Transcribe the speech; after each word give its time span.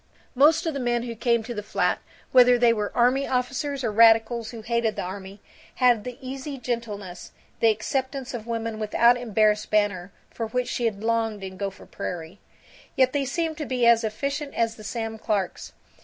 Most 0.33 0.65
of 0.65 0.73
the 0.73 0.79
men 0.79 1.03
who 1.03 1.13
came 1.15 1.43
to 1.43 1.53
the 1.53 1.61
flat, 1.61 1.99
whether 2.31 2.57
they 2.57 2.73
were 2.73 2.91
army 2.97 3.27
officers 3.27 3.83
or 3.83 3.91
radicals 3.91 4.49
who 4.49 4.63
hated 4.63 4.95
the 4.95 5.03
army, 5.03 5.41
had 5.75 6.05
the 6.05 6.17
easy 6.19 6.57
gentleness, 6.57 7.33
the 7.59 7.69
acceptance 7.69 8.33
of 8.33 8.47
women 8.47 8.79
without 8.79 9.15
embarrassed 9.15 9.69
banter, 9.69 10.11
for 10.31 10.47
which 10.47 10.67
she 10.67 10.85
had 10.85 11.03
longed 11.03 11.43
in 11.43 11.55
Gopher 11.55 11.85
Prairie. 11.85 12.39
Yet 12.95 13.13
they 13.13 13.25
seemed 13.25 13.57
to 13.59 13.65
be 13.67 13.85
as 13.85 14.03
efficient 14.03 14.55
as 14.55 14.75
the 14.75 14.83
Sam 14.83 15.19
Clarks. 15.19 15.71